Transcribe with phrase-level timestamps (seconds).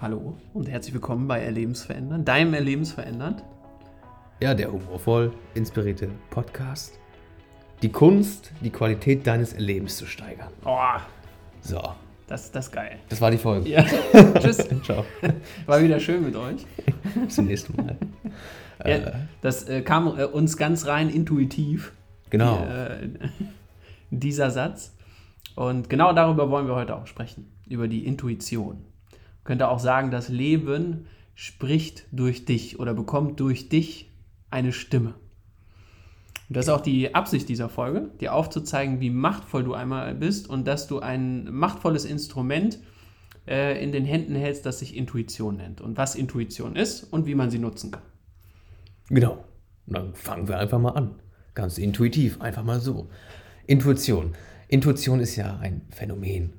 [0.00, 3.42] Hallo und herzlich willkommen bei Erlebensverändern, deinem Erlebensverändern.
[4.40, 6.98] Ja, der humorvoll inspirierte Podcast.
[7.82, 10.48] Die Kunst, die Qualität deines Erlebens zu steigern.
[10.64, 10.78] Oh,
[11.60, 11.80] So,
[12.26, 12.98] das, das ist geil.
[13.08, 13.68] das war die Folge.
[13.68, 13.84] Ja,
[14.38, 14.66] tschüss.
[14.84, 15.04] Ciao.
[15.66, 16.64] War wieder schön mit euch.
[17.24, 17.96] Bis zum nächsten Mal.
[18.82, 19.12] Ja,
[19.42, 21.92] das äh, kam äh, uns ganz rein intuitiv,
[22.30, 22.64] Genau.
[22.64, 23.10] äh,
[24.10, 24.96] dieser Satz.
[25.54, 28.78] Und genau darüber wollen wir heute auch sprechen, über die Intuition.
[29.44, 34.10] Könnte auch sagen, das Leben spricht durch dich oder bekommt durch dich
[34.50, 35.14] eine Stimme.
[36.48, 40.50] Und das ist auch die Absicht dieser Folge, dir aufzuzeigen, wie machtvoll du einmal bist
[40.50, 42.80] und dass du ein machtvolles Instrument
[43.46, 45.80] äh, in den Händen hältst, das sich Intuition nennt.
[45.80, 48.02] Und was Intuition ist und wie man sie nutzen kann.
[49.08, 49.44] Genau.
[49.86, 51.14] Dann fangen wir einfach mal an.
[51.54, 53.08] Ganz intuitiv, einfach mal so.
[53.66, 54.34] Intuition.
[54.68, 56.54] Intuition ist ja ein Phänomen.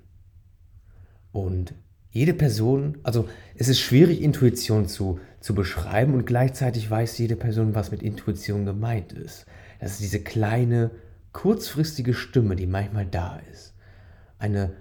[1.32, 1.74] Und
[2.12, 7.74] jede Person, also es ist schwierig, Intuition zu, zu beschreiben und gleichzeitig weiß jede Person,
[7.74, 9.46] was mit Intuition gemeint ist.
[9.80, 10.92] Das ist diese kleine,
[11.32, 13.74] kurzfristige Stimme, die manchmal da ist.
[14.38, 14.74] Eine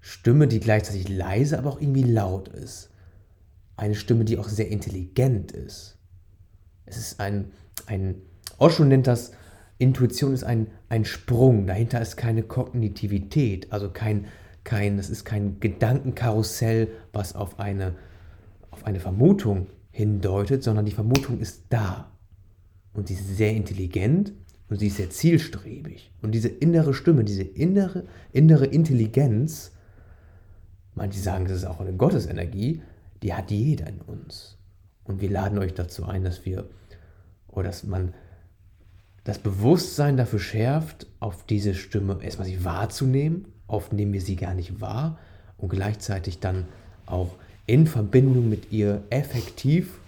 [0.00, 2.90] Stimme, die gleichzeitig leise, aber auch irgendwie laut ist.
[3.76, 5.98] Eine Stimme, die auch sehr intelligent ist.
[6.86, 7.52] Es ist ein,
[7.86, 8.16] ein
[8.58, 9.32] Osho nennt das,
[9.78, 11.66] Intuition ist ein, ein Sprung.
[11.66, 14.26] Dahinter ist keine Kognitivität, also kein,
[14.64, 17.94] kein, es ist kein Gedankenkarussell, was auf eine,
[18.70, 22.10] auf eine Vermutung hindeutet, sondern die Vermutung ist da.
[22.92, 24.32] Und sie ist sehr intelligent
[24.68, 26.10] und sie ist sehr zielstrebig.
[26.22, 29.72] Und diese innere Stimme, diese innere, innere Intelligenz,
[30.94, 32.82] manche sagen, das ist auch eine Gottesenergie,
[33.22, 34.58] die hat jeder in uns.
[35.04, 36.68] Und wir laden euch dazu ein, dass wir,
[37.48, 38.14] oder dass man
[39.24, 43.46] das Bewusstsein dafür schärft, auf diese Stimme erstmal sie wahrzunehmen.
[43.66, 45.18] Oft nehmen wir sie gar nicht wahr
[45.58, 46.66] und gleichzeitig dann
[47.06, 47.34] auch
[47.66, 49.98] in Verbindung mit ihr effektiv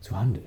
[0.00, 0.46] zu handeln.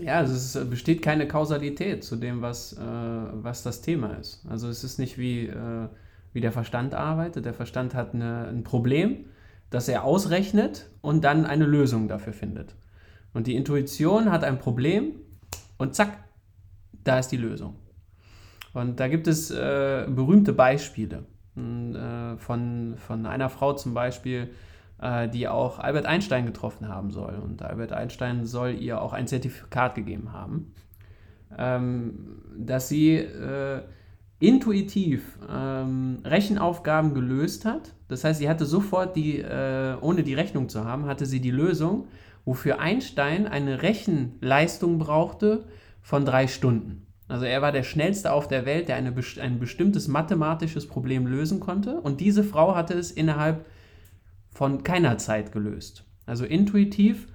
[0.00, 4.44] Ja, also es ist, besteht keine Kausalität zu dem, was, äh, was das Thema ist.
[4.48, 5.88] Also es ist nicht wie, äh,
[6.32, 7.46] wie der Verstand arbeitet.
[7.46, 9.24] Der Verstand hat eine, ein Problem,
[9.70, 12.74] das er ausrechnet und dann eine Lösung dafür findet.
[13.32, 15.16] Und die Intuition hat ein Problem
[15.78, 16.24] und zack,
[17.04, 17.76] da ist die Lösung.
[18.74, 21.24] Und da gibt es äh, berühmte Beispiele
[21.56, 24.50] äh, von, von einer Frau zum Beispiel,
[25.00, 27.34] äh, die auch Albert Einstein getroffen haben soll.
[27.42, 30.72] Und Albert Einstein soll ihr auch ein Zertifikat gegeben haben,
[31.56, 33.82] ähm, dass sie äh,
[34.38, 37.94] intuitiv ähm, Rechenaufgaben gelöst hat.
[38.08, 41.50] Das heißt, sie hatte sofort die, äh, ohne die Rechnung zu haben, hatte sie die
[41.50, 42.08] Lösung,
[42.44, 45.64] wofür Einstein eine Rechenleistung brauchte
[46.02, 47.05] von drei Stunden.
[47.28, 51.60] Also er war der schnellste auf der Welt, der eine, ein bestimmtes mathematisches Problem lösen
[51.60, 52.00] konnte.
[52.00, 53.66] Und diese Frau hatte es innerhalb
[54.50, 56.04] von keiner Zeit gelöst.
[56.24, 57.28] Also intuitiv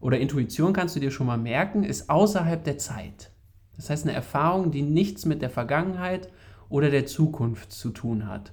[0.00, 3.30] oder Intuition kannst du dir schon mal merken, ist außerhalb der Zeit.
[3.76, 6.30] Das heißt eine Erfahrung, die nichts mit der Vergangenheit
[6.68, 8.52] oder der Zukunft zu tun hat,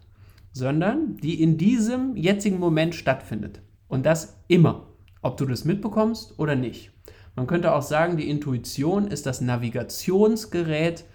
[0.52, 3.62] sondern die in diesem jetzigen Moment stattfindet.
[3.88, 4.88] Und das immer,
[5.22, 6.92] ob du das mitbekommst oder nicht.
[7.36, 11.06] Man könnte auch sagen, die Intuition ist das Navigationsgerät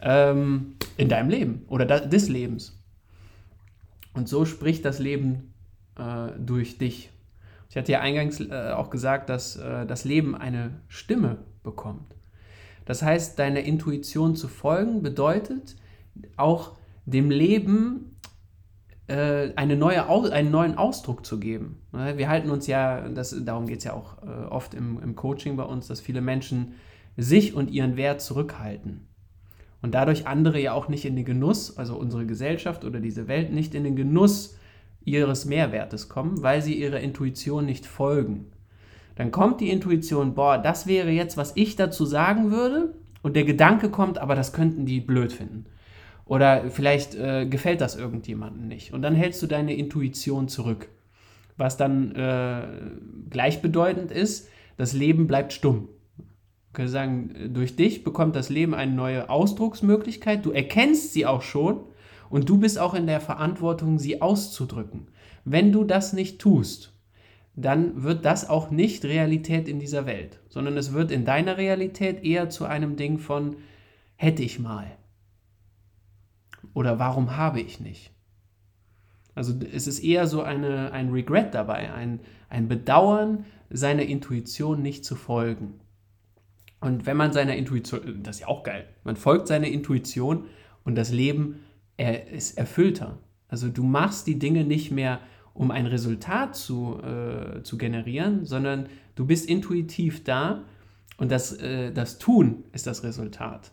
[0.00, 2.78] ähm, in deinem Leben oder des Lebens.
[4.14, 5.54] Und so spricht das Leben
[5.96, 7.10] äh, durch dich.
[7.70, 12.14] Ich hatte ja eingangs äh, auch gesagt, dass äh, das Leben eine Stimme bekommt.
[12.84, 15.76] Das heißt, deiner Intuition zu folgen bedeutet
[16.36, 16.72] auch
[17.06, 18.11] dem Leben
[19.08, 21.82] eine neue, einen neuen Ausdruck zu geben.
[21.92, 25.16] Ne, wir halten uns ja, das, darum geht es ja auch äh, oft im, im
[25.16, 26.74] Coaching bei uns, dass viele Menschen
[27.16, 29.08] sich und ihren Wert zurückhalten.
[29.82, 33.52] Und dadurch andere ja auch nicht in den Genuss, also unsere Gesellschaft oder diese Welt
[33.52, 34.56] nicht in den Genuss
[35.04, 38.52] ihres Mehrwertes kommen, weil sie ihrer Intuition nicht folgen.
[39.16, 43.44] Dann kommt die Intuition, boah, das wäre jetzt, was ich dazu sagen würde, und der
[43.44, 45.66] Gedanke kommt, aber das könnten die blöd finden.
[46.24, 48.92] Oder vielleicht äh, gefällt das irgendjemandem nicht.
[48.92, 50.88] Und dann hältst du deine Intuition zurück.
[51.56, 52.62] Was dann äh,
[53.28, 55.88] gleichbedeutend ist, das Leben bleibt stumm.
[56.68, 60.46] Ich kann sagen, durch dich bekommt das Leben eine neue Ausdrucksmöglichkeit.
[60.46, 61.80] Du erkennst sie auch schon
[62.30, 65.08] und du bist auch in der Verantwortung, sie auszudrücken.
[65.44, 66.94] Wenn du das nicht tust,
[67.54, 72.24] dann wird das auch nicht Realität in dieser Welt, sondern es wird in deiner Realität
[72.24, 73.56] eher zu einem Ding von
[74.16, 74.86] hätte ich mal.
[76.74, 78.12] Oder warum habe ich nicht?
[79.34, 85.04] Also es ist eher so eine, ein Regret dabei, ein, ein Bedauern, seiner Intuition nicht
[85.04, 85.80] zu folgen.
[86.80, 90.44] Und wenn man seiner Intuition, das ist ja auch geil, man folgt seiner Intuition
[90.84, 91.60] und das Leben
[91.96, 93.18] er, ist erfüllter.
[93.48, 95.20] Also du machst die Dinge nicht mehr,
[95.54, 100.64] um ein Resultat zu, äh, zu generieren, sondern du bist intuitiv da
[101.18, 103.70] und das, äh, das Tun ist das Resultat.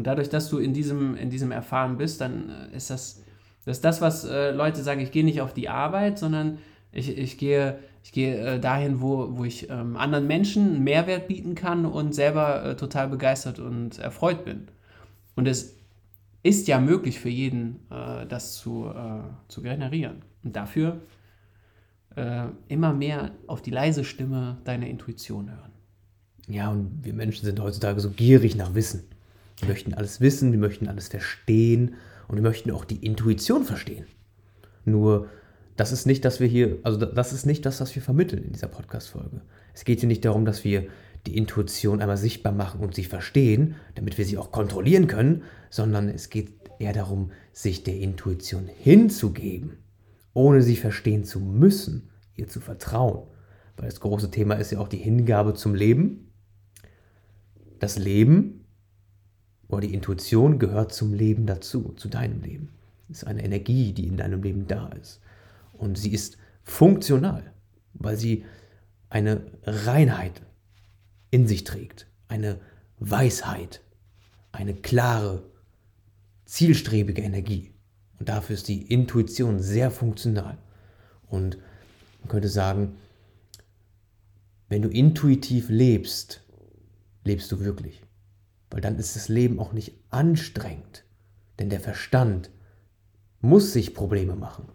[0.00, 3.22] Und dadurch, dass du in diesem, in diesem Erfahren bist, dann äh, ist das,
[3.66, 6.56] das, ist das was äh, Leute sagen, ich gehe nicht auf die Arbeit, sondern
[6.90, 11.54] ich, ich gehe, ich gehe äh, dahin, wo, wo ich ähm, anderen Menschen Mehrwert bieten
[11.54, 14.68] kann und selber äh, total begeistert und erfreut bin.
[15.36, 15.76] Und es
[16.42, 20.22] ist ja möglich für jeden, äh, das zu, äh, zu generieren.
[20.42, 20.98] Und dafür
[22.66, 25.70] immer mehr auf die leise Stimme deiner Intuition hören.
[26.48, 29.04] Ja, und wir Menschen sind heutzutage so gierig nach Wissen.
[29.60, 31.94] Wir möchten alles wissen, wir möchten alles verstehen
[32.28, 34.06] und wir möchten auch die Intuition verstehen.
[34.84, 35.28] Nur,
[35.76, 38.52] das ist nicht, dass wir hier, also das ist nicht das, was wir vermitteln in
[38.52, 39.40] dieser Podcast-Folge.
[39.74, 40.86] Es geht hier nicht darum, dass wir
[41.26, 46.08] die Intuition einmal sichtbar machen und sie verstehen, damit wir sie auch kontrollieren können, sondern
[46.08, 49.78] es geht eher darum, sich der Intuition hinzugeben,
[50.32, 53.26] ohne sie verstehen zu müssen, ihr zu vertrauen.
[53.76, 56.32] Weil das große Thema ist ja auch die Hingabe zum Leben.
[57.78, 58.59] Das Leben
[59.70, 62.70] oder die Intuition gehört zum Leben dazu, zu deinem Leben.
[63.08, 65.20] Es ist eine Energie, die in deinem Leben da ist.
[65.72, 67.52] Und sie ist funktional,
[67.94, 68.44] weil sie
[69.08, 70.42] eine Reinheit
[71.30, 72.60] in sich trägt, eine
[72.98, 73.80] Weisheit,
[74.52, 75.42] eine klare,
[76.44, 77.72] zielstrebige Energie.
[78.18, 80.58] Und dafür ist die Intuition sehr funktional.
[81.28, 81.58] Und
[82.20, 82.96] man könnte sagen,
[84.68, 86.42] wenn du intuitiv lebst,
[87.24, 88.02] lebst du wirklich.
[88.70, 91.04] Weil dann ist das Leben auch nicht anstrengend.
[91.58, 92.50] Denn der Verstand
[93.40, 94.68] muss sich Probleme machen.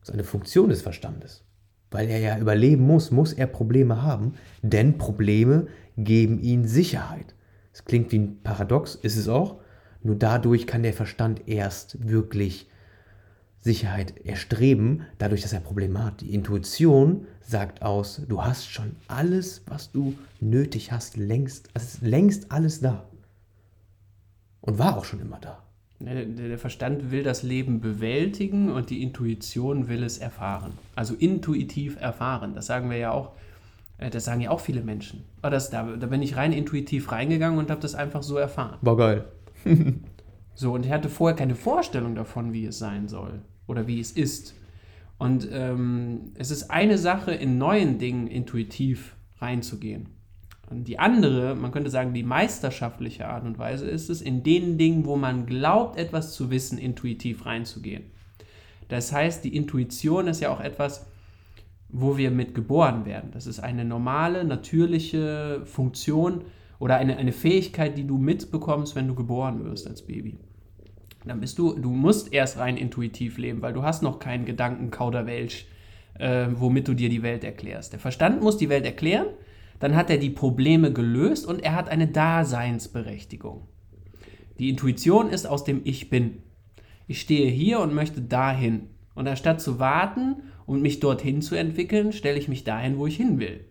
[0.00, 1.44] Das ist eine Funktion des Verstandes.
[1.90, 7.34] Weil er ja überleben muss, muss er Probleme haben, denn Probleme geben ihm Sicherheit.
[7.72, 9.60] Es klingt wie ein Paradox, ist es auch.
[10.02, 12.68] Nur dadurch kann der Verstand erst wirklich
[13.60, 16.20] Sicherheit erstreben, dadurch, dass er Probleme hat.
[16.20, 22.02] Die Intuition sagt aus, du hast schon alles, was du nötig hast, längst, es ist
[22.02, 23.08] längst alles da.
[24.60, 25.62] Und war auch schon immer da.
[26.00, 30.72] Der Verstand will das Leben bewältigen und die Intuition will es erfahren.
[30.94, 32.54] Also intuitiv erfahren.
[32.54, 33.32] Das sagen wir ja auch,
[33.98, 35.24] äh, das sagen ja auch viele Menschen.
[35.42, 38.78] Aber das, da, da bin ich rein intuitiv reingegangen und habe das einfach so erfahren.
[38.82, 39.24] War geil.
[40.58, 44.10] so, und ich hatte vorher keine Vorstellung davon, wie es sein soll oder wie es
[44.10, 44.56] ist.
[45.16, 50.08] Und ähm, es ist eine Sache, in neuen Dingen intuitiv reinzugehen.
[50.68, 54.78] Und die andere, man könnte sagen, die meisterschaftliche Art und Weise ist es, in den
[54.78, 58.10] Dingen, wo man glaubt, etwas zu wissen, intuitiv reinzugehen.
[58.88, 61.06] Das heißt, die Intuition ist ja auch etwas,
[61.88, 63.30] wo wir mit geboren werden.
[63.30, 66.42] Das ist eine normale, natürliche Funktion
[66.80, 70.40] oder eine, eine Fähigkeit, die du mitbekommst, wenn du geboren wirst als Baby.
[71.28, 75.66] Dann bist du, du musst erst rein intuitiv leben, weil du hast noch keinen Gedankenkauderwelsch,
[76.18, 77.92] äh, womit du dir die Welt erklärst.
[77.92, 79.26] Der Verstand muss die Welt erklären,
[79.78, 83.68] dann hat er die Probleme gelöst und er hat eine Daseinsberechtigung.
[84.58, 86.42] Die Intuition ist aus dem Ich bin.
[87.06, 88.88] Ich stehe hier und möchte dahin.
[89.14, 90.36] Und anstatt zu warten
[90.66, 93.64] und mich dorthin zu entwickeln, stelle ich mich dahin, wo ich hin will.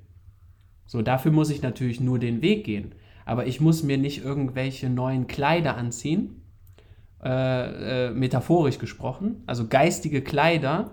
[0.86, 2.94] So, dafür muss ich natürlich nur den Weg gehen.
[3.25, 6.44] Aber ich muss mir nicht irgendwelche neuen Kleider anziehen,
[7.27, 10.92] äh, äh, metaphorisch gesprochen, also geistige Kleider,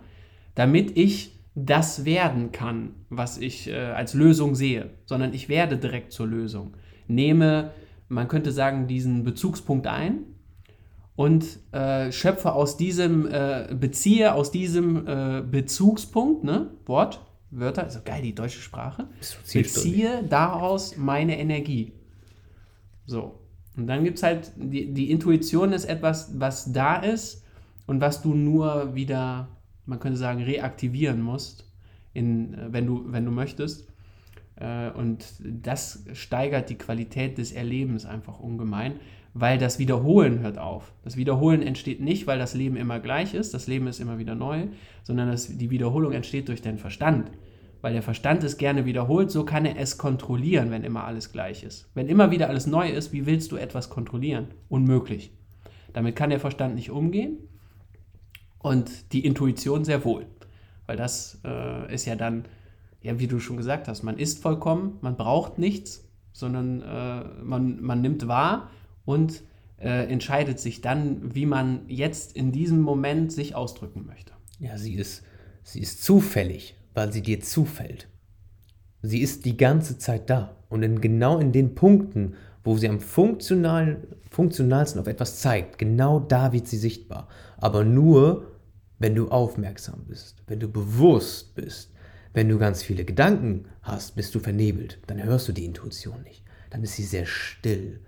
[0.56, 6.10] damit ich das werden kann, was ich äh, als Lösung sehe, sondern ich werde direkt
[6.10, 6.74] zur Lösung.
[7.06, 7.70] Nehme,
[8.08, 10.24] man könnte sagen, diesen Bezugspunkt ein
[11.14, 17.20] und äh, schöpfe aus diesem, äh, beziehe aus diesem äh, Bezugspunkt, ne, Wort,
[17.52, 19.06] Wörter, also geil, die deutsche Sprache,
[19.52, 21.92] beziehe daraus meine Energie.
[23.06, 23.38] So.
[23.76, 27.44] Und dann gibt es halt, die, die Intuition ist etwas, was da ist
[27.86, 29.48] und was du nur wieder
[29.86, 31.70] man könnte sagen, reaktivieren musst,
[32.12, 33.88] in, äh, wenn, du, wenn du möchtest.
[34.56, 38.94] Äh, und das steigert die Qualität des Erlebens einfach ungemein,
[39.34, 40.92] weil das Wiederholen hört auf.
[41.02, 44.34] Das Wiederholen entsteht nicht, weil das Leben immer gleich ist, das Leben ist immer wieder
[44.34, 44.68] neu,
[45.02, 47.30] sondern das, die Wiederholung entsteht durch den Verstand.
[47.84, 51.64] Weil der Verstand es gerne wiederholt, so kann er es kontrollieren, wenn immer alles gleich
[51.64, 51.90] ist.
[51.92, 54.46] Wenn immer wieder alles neu ist, wie willst du etwas kontrollieren?
[54.70, 55.32] Unmöglich.
[55.92, 57.40] Damit kann der Verstand nicht umgehen
[58.60, 60.24] und die Intuition sehr wohl.
[60.86, 62.46] Weil das äh, ist ja dann,
[63.02, 67.82] ja, wie du schon gesagt hast, man ist vollkommen, man braucht nichts, sondern äh, man,
[67.82, 68.70] man nimmt wahr
[69.04, 69.42] und
[69.76, 74.32] äh, entscheidet sich dann, wie man jetzt in diesem Moment sich ausdrücken möchte.
[74.58, 75.22] Ja, sie ist,
[75.64, 78.08] sie ist zufällig, weil sie dir zufällt.
[79.02, 80.56] Sie ist die ganze Zeit da.
[80.68, 82.34] Und in, genau in den Punkten,
[82.64, 83.98] wo sie am funktional,
[84.30, 87.28] funktionalsten auf etwas zeigt, genau da wird sie sichtbar.
[87.58, 88.52] Aber nur,
[88.98, 91.92] wenn du aufmerksam bist, wenn du bewusst bist,
[92.32, 96.42] wenn du ganz viele Gedanken hast, bist du vernebelt, dann hörst du die Intuition nicht.
[96.70, 98.00] Dann ist sie sehr still.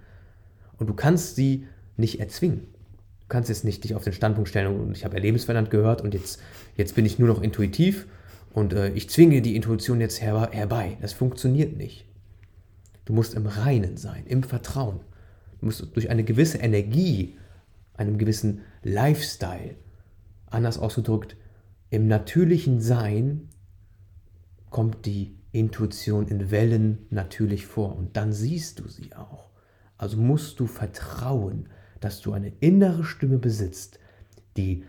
[0.78, 1.66] Und du kannst sie
[1.96, 2.62] nicht erzwingen.
[3.20, 6.14] Du kannst jetzt nicht dich auf den Standpunkt stellen und ich habe erlebensverändert gehört und
[6.14, 6.40] jetzt,
[6.76, 8.06] jetzt bin ich nur noch intuitiv
[8.56, 10.96] und äh, ich zwinge die Intuition jetzt her, herbei.
[11.02, 12.06] Das funktioniert nicht.
[13.04, 15.00] Du musst im Reinen sein, im Vertrauen.
[15.60, 17.36] Du musst durch eine gewisse Energie,
[17.92, 19.75] einem gewissen Lifestyle,
[20.46, 21.36] anders ausgedrückt,
[21.90, 23.50] im natürlichen Sein
[24.70, 29.50] kommt die Intuition in Wellen natürlich vor und dann siehst du sie auch.
[29.98, 31.68] Also musst du vertrauen,
[32.00, 33.98] dass du eine innere Stimme besitzt,
[34.56, 34.84] die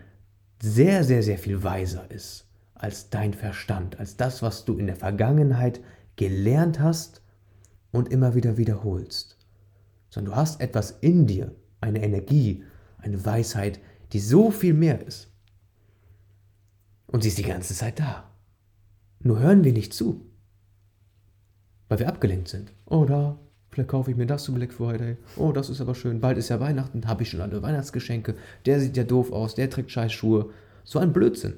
[0.62, 2.47] sehr, sehr, sehr viel weiser ist
[2.78, 5.80] als dein Verstand, als das, was du in der Vergangenheit
[6.16, 7.22] gelernt hast
[7.92, 9.36] und immer wieder wiederholst.
[10.10, 12.64] Sondern du hast etwas in dir, eine Energie,
[12.98, 13.80] eine Weisheit,
[14.12, 15.30] die so viel mehr ist.
[17.06, 18.30] Und sie ist die ganze Zeit da.
[19.20, 20.26] Nur hören wir nicht zu,
[21.88, 22.72] weil wir abgelenkt sind.
[22.86, 23.38] Oh, da,
[23.70, 25.16] vielleicht kaufe ich mir das zum Black Friday.
[25.36, 26.20] Oh, das ist aber schön.
[26.20, 28.36] Bald ist ja Weihnachten, habe ich schon alle Weihnachtsgeschenke.
[28.66, 30.50] Der sieht ja doof aus, der trägt Scheißschuhe.
[30.84, 31.54] So ein Blödsinn.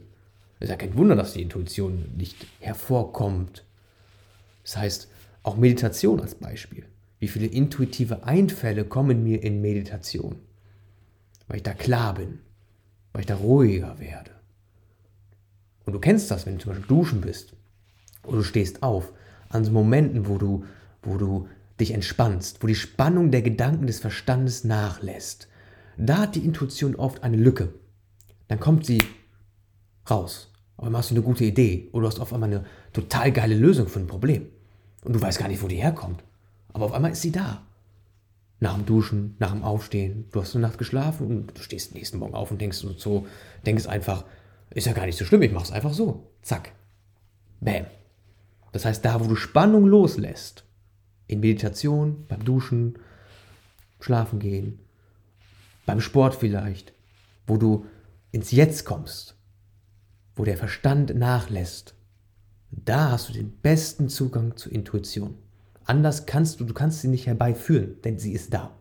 [0.61, 3.65] Es ist ja kein Wunder, dass die Intuition nicht hervorkommt.
[4.63, 5.09] Das heißt,
[5.43, 6.85] auch Meditation als Beispiel.
[7.19, 10.37] Wie viele intuitive Einfälle kommen mir in Meditation?
[11.49, 12.41] Weil ich da klar bin,
[13.13, 14.33] weil ich da ruhiger werde.
[15.87, 17.55] Und du kennst das, wenn du zum Beispiel duschen bist
[18.25, 19.13] oder du stehst auf,
[19.49, 20.67] an so Momenten, wo du,
[21.03, 21.49] wo du
[21.81, 25.49] dich entspannst, wo die Spannung der Gedanken des Verstandes nachlässt.
[25.97, 27.73] Da hat die Intuition oft eine Lücke.
[28.49, 28.99] Dann kommt sie
[30.09, 30.50] raus.
[30.81, 33.55] Aber dann hast du eine gute Idee oder du hast auf einmal eine total geile
[33.55, 34.47] Lösung für ein Problem.
[35.05, 36.25] Und du weißt gar nicht, wo die herkommt.
[36.73, 37.67] Aber auf einmal ist sie da.
[38.61, 42.17] Nach dem Duschen, nach dem Aufstehen, du hast eine Nacht geschlafen und du stehst nächsten
[42.17, 43.27] Morgen auf und denkst so,
[43.67, 44.25] denkst einfach,
[44.71, 46.31] ist ja gar nicht so schlimm, ich mach's einfach so.
[46.41, 46.73] Zack.
[47.61, 47.85] Bam.
[48.73, 50.65] Das heißt, da, wo du Spannung loslässt,
[51.27, 52.99] in Meditation, beim Duschen,
[54.01, 54.79] schlafen gehen,
[55.85, 56.95] beim Sport vielleicht,
[57.47, 57.85] wo du
[58.33, 59.37] ins Jetzt kommst,
[60.41, 61.95] wo der Verstand nachlässt,
[62.71, 65.35] da hast du den besten Zugang zur Intuition.
[65.85, 68.75] Anders kannst du, du kannst sie nicht herbeiführen, denn sie ist da.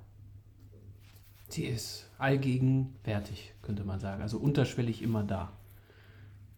[1.49, 4.21] Sie ist allgegenwärtig, könnte man sagen.
[4.21, 5.51] Also unterschwellig immer da.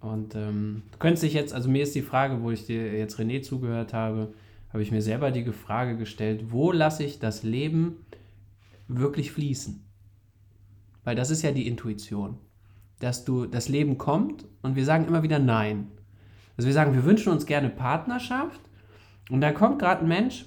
[0.01, 3.17] Und ähm, du könntest dich jetzt, also mir ist die Frage, wo ich dir jetzt
[3.17, 4.35] René zugehört habe,
[4.69, 8.05] habe ich mir selber die Frage gestellt, wo lasse ich das Leben
[8.87, 9.83] wirklich fließen?
[11.03, 12.37] Weil das ist ja die Intuition
[13.01, 15.91] dass du das Leben kommt und wir sagen immer wieder Nein.
[16.55, 18.61] Also wir sagen, wir wünschen uns gerne Partnerschaft
[19.29, 20.45] und da kommt gerade ein Mensch,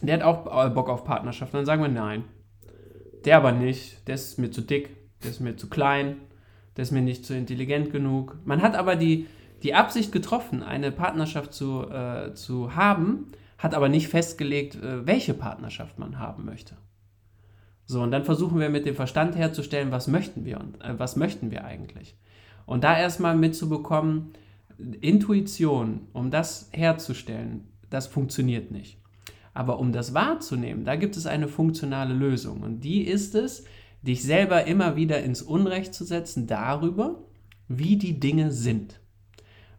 [0.00, 1.52] der hat auch äh, Bock auf Partnerschaft.
[1.52, 2.24] Dann sagen wir Nein.
[3.24, 6.16] Der aber nicht, der ist mir zu dick, der ist mir zu klein,
[6.76, 8.36] der ist mir nicht zu intelligent genug.
[8.44, 9.26] Man hat aber die,
[9.64, 15.34] die Absicht getroffen, eine Partnerschaft zu, äh, zu haben, hat aber nicht festgelegt, äh, welche
[15.34, 16.76] Partnerschaft man haben möchte.
[17.90, 21.16] So, und dann versuchen wir mit dem Verstand herzustellen, was möchten wir und äh, was
[21.16, 22.16] möchten wir eigentlich.
[22.66, 24.34] Und da erstmal mitzubekommen,
[25.00, 28.98] Intuition, um das herzustellen, das funktioniert nicht.
[29.54, 32.60] Aber um das wahrzunehmen, da gibt es eine funktionale Lösung.
[32.60, 33.64] Und die ist es,
[34.02, 37.24] dich selber immer wieder ins Unrecht zu setzen darüber,
[37.68, 39.00] wie die Dinge sind.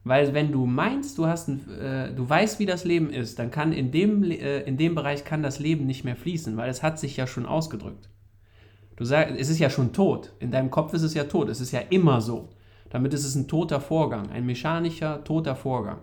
[0.04, 3.52] Weil wenn du meinst, du, hast ein, äh, du weißt, wie das Leben ist, dann
[3.52, 6.84] kann in dem, äh, in dem Bereich kann das Leben nicht mehr fließen, weil es
[6.84, 8.10] hat sich ja schon ausgedrückt.
[8.96, 10.34] Du sagst, es ist ja schon tot.
[10.40, 11.50] In deinem Kopf ist es ja tot.
[11.50, 12.50] Es ist ja immer so.
[12.90, 16.00] Damit ist es ein toter Vorgang, ein mechanischer, toter Vorgang.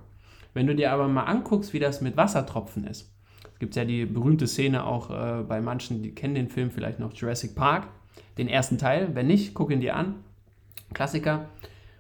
[0.55, 3.13] Wenn du dir aber mal anguckst, wie das mit Wassertropfen ist,
[3.59, 6.99] gibt es ja die berühmte Szene auch äh, bei manchen, die kennen den Film vielleicht
[6.99, 7.89] noch, Jurassic Park,
[8.39, 9.15] den ersten Teil.
[9.15, 10.15] Wenn nicht, guck ihn dir an.
[10.95, 11.47] Klassiker.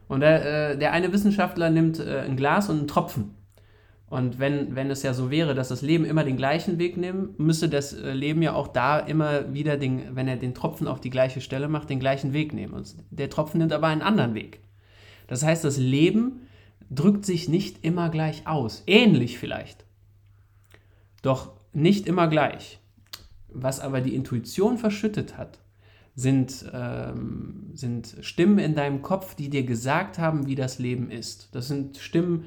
[0.09, 3.35] Und der, äh, der eine Wissenschaftler nimmt äh, ein Glas und einen Tropfen.
[4.09, 7.41] Und wenn, wenn es ja so wäre, dass das Leben immer den gleichen Weg nimmt,
[7.41, 11.01] müsste das äh, Leben ja auch da immer wieder, den, wenn er den Tropfen auf
[11.01, 12.73] die gleiche Stelle macht, den gleichen Weg nehmen.
[12.73, 14.61] Und der Tropfen nimmt aber einen anderen Weg.
[15.27, 16.47] Das heißt, das Leben
[16.89, 18.85] drückt sich nicht immer gleich aus.
[18.87, 19.85] Ähnlich vielleicht.
[21.23, 22.79] Doch nicht immer gleich.
[23.49, 25.59] Was aber die Intuition verschüttet hat,
[26.17, 31.55] sind, ähm, sind Stimmen in deinem Kopf, die dir gesagt haben, wie das Leben ist.
[31.55, 32.47] Das sind Stimmen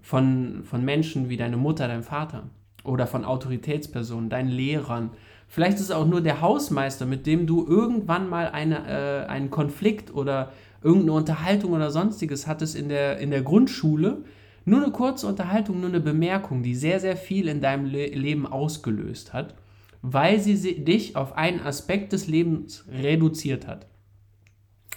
[0.00, 2.44] von, von Menschen wie deine Mutter, dein Vater
[2.84, 5.10] oder von Autoritätspersonen, deinen Lehrern.
[5.48, 9.50] Vielleicht ist es auch nur der Hausmeister, mit dem du irgendwann mal eine, äh, einen
[9.50, 14.18] Konflikt oder irgendeine Unterhaltung oder sonstiges hattest in der, in der Grundschule.
[14.64, 18.46] Nur eine kurze Unterhaltung, nur eine Bemerkung, die sehr, sehr viel in deinem Le Leben
[18.46, 19.54] ausgelöst hat
[20.02, 23.86] weil sie dich auf einen Aspekt des Lebens reduziert hat.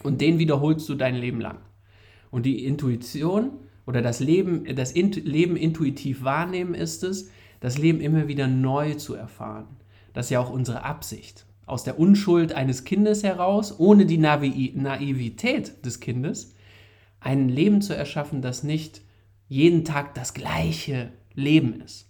[0.01, 1.60] Und den wiederholst du dein Leben lang.
[2.31, 3.51] Und die Intuition
[3.86, 7.29] oder das Leben, das Int Leben intuitiv wahrnehmen ist es,
[7.60, 9.67] das Leben immer wieder neu zu erfahren.
[10.13, 11.45] Das ist ja auch unsere Absicht.
[11.65, 16.55] Aus der Unschuld eines Kindes heraus, ohne die Navi Naivität des Kindes,
[17.19, 19.01] ein Leben zu erschaffen, das nicht
[19.48, 22.10] jeden Tag das gleiche Leben ist.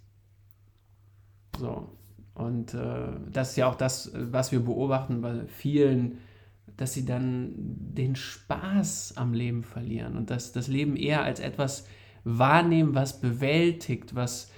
[1.60, 1.90] So.
[2.36, 6.18] Und äh, das ist ja auch das, was wir beobachten bei vielen,
[6.78, 11.86] dass sie dann den Spaß am Leben verlieren und dass das Leben eher als etwas
[12.24, 14.52] wahrnehmen, was bewältigt, was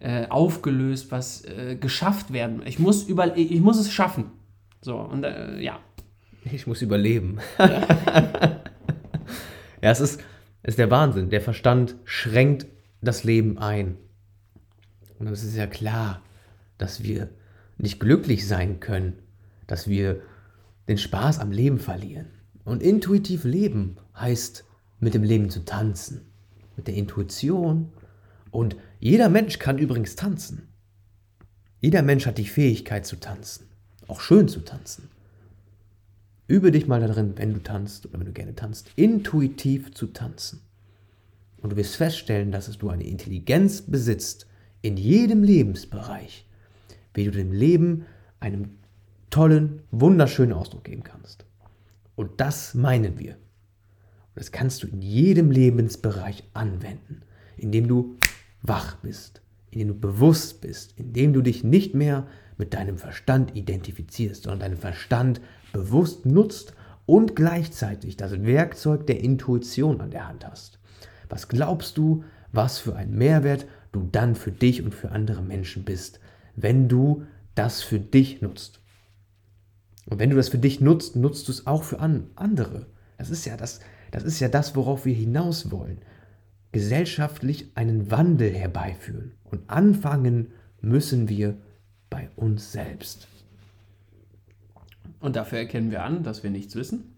[0.00, 2.62] äh, aufgelöst, was äh, geschafft werden.
[2.64, 4.32] Ich muss, über, ich muss es schaffen.
[4.80, 5.78] So, und äh, ja.
[6.44, 7.38] Ich muss überleben.
[7.58, 7.86] Ja,
[9.82, 10.24] ja es, ist,
[10.62, 11.28] ist der Wahnsinn.
[11.28, 12.66] Der Verstand schränkt
[13.02, 13.98] das Leben ein.
[15.18, 16.22] Und es ist ja klar,
[16.80, 17.28] dass wir
[17.78, 19.14] nicht glücklich sein können,
[19.66, 20.20] dass wir
[20.88, 22.26] den Spaß am Leben verlieren.
[22.64, 24.64] Und intuitiv leben heißt,
[24.98, 26.22] mit dem Leben zu tanzen,
[26.76, 27.92] mit der Intuition.
[28.50, 30.68] Und jeder Mensch kann übrigens tanzen.
[31.80, 33.66] Jeder Mensch hat die Fähigkeit zu tanzen,
[34.06, 35.08] auch schön zu tanzen.
[36.46, 40.60] Übe dich mal darin, wenn du tanzt oder wenn du gerne tanzt, intuitiv zu tanzen.
[41.58, 44.46] Und du wirst feststellen, dass du eine Intelligenz besitzt
[44.82, 46.46] in jedem Lebensbereich,
[47.14, 48.06] wie du dem Leben
[48.40, 48.78] einen
[49.30, 51.44] tollen, wunderschönen Ausdruck geben kannst.
[52.16, 53.32] Und das meinen wir.
[53.32, 57.22] Und das kannst du in jedem Lebensbereich anwenden,
[57.56, 58.16] indem du
[58.62, 62.26] wach bist, indem du bewusst bist, indem du dich nicht mehr
[62.58, 65.40] mit deinem Verstand identifizierst, sondern deinen Verstand
[65.72, 66.74] bewusst nutzt
[67.06, 70.78] und gleichzeitig das Werkzeug der Intuition an der Hand hast.
[71.28, 75.84] Was glaubst du, was für ein Mehrwert du dann für dich und für andere Menschen
[75.84, 76.20] bist,
[76.62, 77.24] wenn du
[77.54, 78.80] das für dich nutzt?
[80.06, 82.86] Und wenn du das für dich nutzt, nutzt du es auch für andere.
[83.18, 85.98] Das ist ja das, das ist ja das, worauf wir hinaus wollen.
[86.72, 89.32] Gesellschaftlich einen Wandel herbeiführen.
[89.44, 90.48] Und anfangen
[90.80, 91.56] müssen wir
[92.08, 93.28] bei uns selbst.
[95.20, 97.16] Und dafür erkennen wir an, dass wir nichts wissen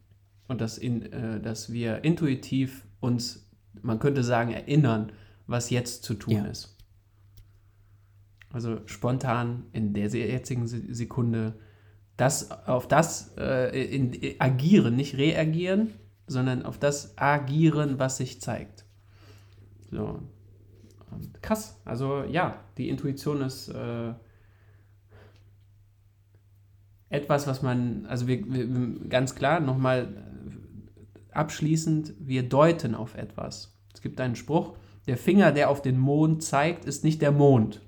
[0.49, 3.49] und dass, in, äh, dass wir intuitiv uns,
[3.81, 5.13] man könnte sagen, erinnern,
[5.47, 6.45] was jetzt zu tun ja.
[6.47, 6.77] ist.
[8.53, 11.55] Also spontan in der jetzigen Sekunde
[12.17, 15.95] das, auf das äh, in, in, agieren, nicht reagieren,
[16.27, 18.85] sondern auf das agieren, was sich zeigt.
[19.91, 20.21] So.
[21.11, 21.81] Und krass.
[21.85, 24.13] Also ja, die Intuition ist äh,
[27.09, 30.09] etwas, was man, also wir, wir ganz klar nochmal
[31.31, 33.79] abschließend, wir deuten auf etwas.
[33.95, 37.83] Es gibt einen Spruch, der Finger, der auf den Mond zeigt, ist nicht der Mond.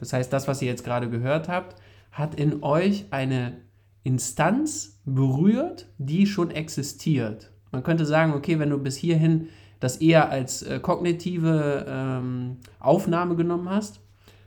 [0.00, 1.76] Das heißt, das, was ihr jetzt gerade gehört habt,
[2.10, 3.58] hat in euch eine
[4.02, 7.52] Instanz berührt, die schon existiert.
[7.70, 13.36] Man könnte sagen, okay, wenn du bis hierhin das eher als äh, kognitive ähm, Aufnahme
[13.36, 14.00] genommen hast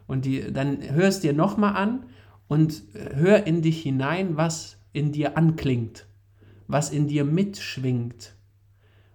[0.07, 2.05] und die, dann hörst dir nochmal an
[2.47, 6.05] und äh, hör in dich hinein, was in dir anklingt,
[6.67, 8.35] was in dir mitschwingt.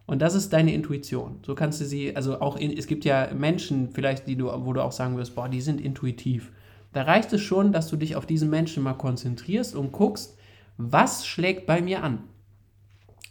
[0.08, 1.40] Und das ist deine Intuition.
[1.44, 4.72] So kannst du sie, also auch in, es gibt ja Menschen vielleicht, die du, wo
[4.72, 6.50] du auch sagen wirst, boah, die sind intuitiv.
[6.94, 10.38] Da reicht es schon, dass du dich auf diesen Menschen mal konzentrierst und guckst,
[10.78, 12.20] was schlägt bei mir an?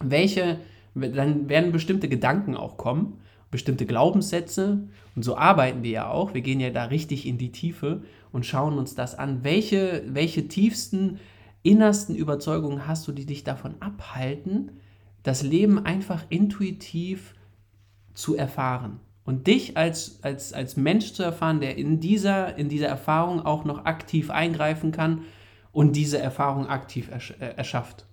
[0.03, 0.59] Welche,
[0.93, 6.35] dann werden bestimmte Gedanken auch kommen, bestimmte Glaubenssätze und so arbeiten wir ja auch.
[6.35, 9.43] Wir gehen ja da richtig in die Tiefe und schauen uns das an.
[9.43, 11.17] Welche, welche tiefsten,
[11.63, 14.73] innersten Überzeugungen hast du, die dich davon abhalten,
[15.27, 17.35] das Leben einfach intuitiv
[18.13, 18.99] zu erfahren?
[19.23, 23.65] Und dich als, als, als Mensch zu erfahren, der in dieser, in dieser Erfahrung auch
[23.65, 25.23] noch aktiv eingreifen kann
[25.73, 28.07] und diese Erfahrung aktiv ersch äh, erschafft.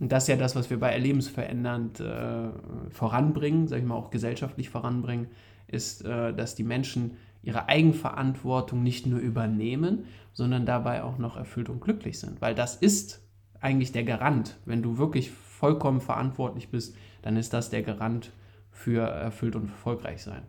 [0.00, 2.48] Und das ist ja das, was wir bei Erlebensverändernd äh,
[2.90, 5.28] voranbringen, sage ich mal auch gesellschaftlich voranbringen,
[5.68, 11.68] ist, äh, dass die Menschen ihre Eigenverantwortung nicht nur übernehmen, sondern dabei auch noch erfüllt
[11.68, 12.40] und glücklich sind.
[12.40, 13.22] Weil das ist
[13.60, 14.58] eigentlich der Garant.
[14.64, 15.30] Wenn du wirklich
[15.64, 18.32] vollkommen verantwortlich bist, dann ist das der Garant
[18.70, 20.42] für erfüllt und erfolgreich sein.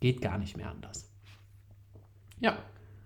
[0.00, 1.12] Geht gar nicht mehr anders.
[2.40, 2.56] Ja.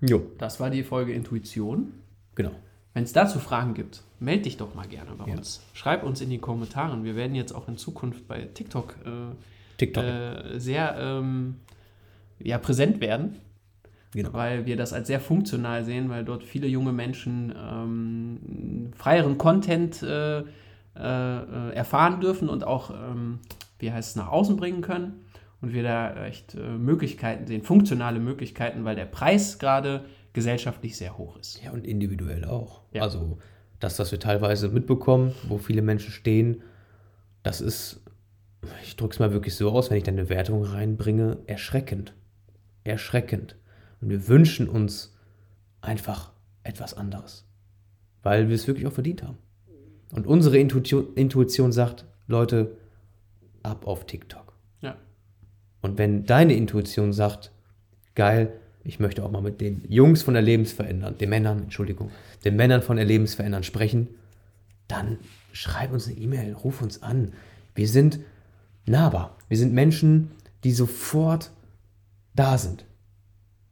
[0.01, 0.31] Jo.
[0.39, 1.93] Das war die Folge Intuition.
[2.37, 2.53] Genau.
[2.93, 5.37] Wenn es dazu Fragen gibt, melde dich doch mal gerne bei ja.
[5.37, 5.61] uns.
[5.73, 7.03] Schreib uns in die Kommentare.
[7.03, 9.35] Wir werden jetzt auch in Zukunft bei TikTok, äh,
[9.77, 10.05] TikTok.
[10.05, 11.57] Äh, sehr ähm,
[12.39, 13.41] ja, präsent werden.
[14.13, 14.33] Genau.
[14.33, 20.01] Weil wir das als sehr funktional sehen, weil dort viele junge Menschen ähm, freieren Content
[20.05, 20.45] äh,
[20.97, 23.41] äh, äh erfahren dürfen und auch ähm,
[23.79, 25.25] wie heißt es, nach außen bringen können
[25.61, 31.19] und wir da echt äh, Möglichkeiten sehen, funktionale Möglichkeiten, weil der Preis gerade gesellschaftlich sehr
[31.19, 31.63] hoch ist.
[31.63, 32.83] Ja, und individuell auch.
[32.93, 33.03] Ja.
[33.03, 33.39] Also
[33.81, 36.63] das, was wir teilweise mitbekommen, wo viele Menschen stehen,
[37.43, 38.05] das ist
[38.83, 42.15] ich drücke es mal wirklich so aus, wenn ich deine Wertung reinbringe, erschreckend.
[42.85, 43.57] Erschreckend.
[44.01, 45.17] Und wir wünschen uns
[45.81, 47.47] einfach etwas anderes.
[48.23, 49.39] Weil wir es wirklich auch verdient haben.
[50.15, 52.77] Und unsere Intuition, sagt, Leute,
[53.65, 54.55] ab auf TikTok.
[54.81, 54.97] Ja.
[55.83, 57.51] Und wenn deine Intuition sagt,
[58.15, 58.53] geil,
[58.85, 62.13] ich möchte auch mal mit den Jungs von Erlebensverändern, den Männern, Entschuldigung,
[62.45, 64.09] den Männern von Erlebensverändern sprechen,
[64.87, 65.19] dann
[65.53, 67.33] schreib uns eine E-Mail, ruf uns an.
[67.75, 68.21] Wir sind
[68.87, 69.37] nahbar.
[69.49, 70.31] Wir sind Menschen,
[70.63, 71.51] die sofort
[72.37, 72.85] da sind,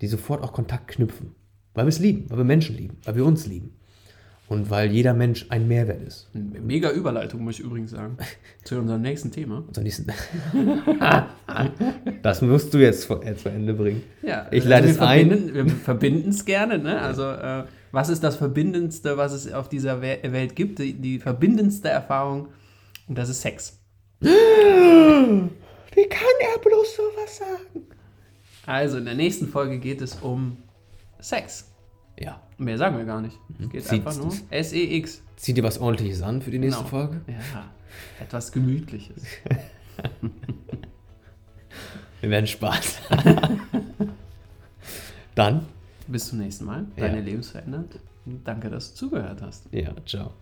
[0.00, 1.37] die sofort auch Kontakt knüpfen,
[1.74, 3.74] weil wir es lieben, weil wir Menschen lieben, weil wir uns lieben
[4.53, 6.29] und weil jeder Mensch ein Mehrwert ist.
[6.35, 8.19] Mega Überleitung, muss ich übrigens sagen,
[8.65, 9.65] zu unserem nächsten Thema.
[9.67, 10.07] Unser nächsten
[12.23, 14.03] das musst du jetzt zu Ende bringen.
[14.23, 15.55] Ja, ich leite also es ein.
[15.55, 17.01] Wir verbinden es gerne, ne?
[17.01, 20.79] Also, äh, was ist das Verbindendste, was es auf dieser We Welt gibt?
[20.79, 22.49] Die, die verbindendste Erfahrung,
[23.09, 23.81] und das ist Sex.
[24.21, 25.49] Wie kann
[25.95, 27.87] er bloß sowas sagen?
[28.67, 30.59] Also, in der nächsten Folge geht es um
[31.21, 31.73] Sex.
[32.21, 32.43] Ja.
[32.64, 33.37] Mehr sagen wir gar nicht.
[33.61, 35.22] Es geht Sieht- einfach nur S-E-X.
[35.37, 36.90] Zieh dir was ordentliches an für die nächste Genau.
[36.90, 37.20] Folge?
[37.27, 37.64] Ja,
[38.20, 39.25] etwas Gemütliches.
[42.20, 43.01] Wir werden Spaß.
[45.35, 45.66] Dann,
[46.07, 46.87] Bis zum nächsten Mal.
[46.96, 47.09] Ja.
[47.09, 47.98] Deine Lebensverändert.
[48.44, 49.66] Danke, dass du zugehört hast.
[49.72, 50.33] ja, ciao.